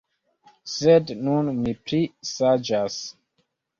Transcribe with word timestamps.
Sed 0.75 1.11
nun 1.27 1.53
mi 1.59 1.75
pli 1.85 1.99
saĝas. 2.31 2.97